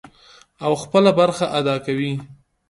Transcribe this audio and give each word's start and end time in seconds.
او 0.65 0.71
خپله 0.83 1.11
برخه 1.19 1.45
ادا 1.59 1.75
کوي. 1.85 2.11